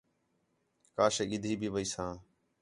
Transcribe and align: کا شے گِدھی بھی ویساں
کا 0.95 1.05
شے 1.15 1.23
گِدھی 1.31 1.53
بھی 1.59 1.67
ویساں 1.73 2.13